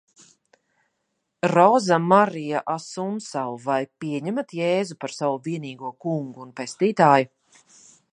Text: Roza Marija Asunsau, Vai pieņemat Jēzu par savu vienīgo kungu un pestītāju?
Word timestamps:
Roza 1.51 1.99
Marija 2.05 2.61
Asunsau, 2.75 3.59
Vai 3.65 3.77
pieņemat 4.05 4.57
Jēzu 4.61 4.97
par 5.05 5.15
savu 5.17 5.37
vienīgo 5.49 5.93
kungu 6.07 6.45
un 6.47 6.57
pestītāju? 6.61 7.77